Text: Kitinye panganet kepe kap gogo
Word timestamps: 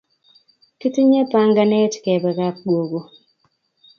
Kitinye 0.79 1.21
panganet 1.31 1.93
kepe 2.03 2.29
kap 2.37 2.55
gogo 2.69 2.99